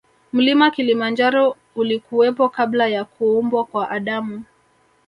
[0.33, 4.43] Mlima kilimanjaro ulikuwepo kabla ya kuumbwa kwa adamu